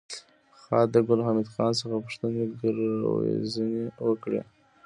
خاد 0.63 0.87
د 0.93 0.95
ګل 1.07 1.19
حمید 1.27 1.47
خان 1.53 1.71
څخه 1.79 1.95
پوښتنې 2.05 2.43
ګروېږنې 2.59 3.83
وکړې 4.07 4.41